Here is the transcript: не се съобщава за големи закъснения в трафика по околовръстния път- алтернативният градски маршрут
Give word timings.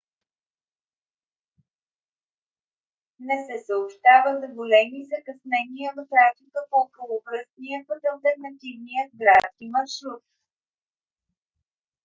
не 3.19 3.37
се 3.45 3.65
съобщава 3.65 4.31
за 4.41 4.47
големи 4.59 5.05
закъснения 5.11 5.93
в 5.97 6.07
трафика 6.13 6.59
по 6.69 6.77
околовръстния 6.85 7.79
път- 7.87 8.01
алтернативният 8.13 9.11
градски 9.21 9.65
маршрут 9.75 10.23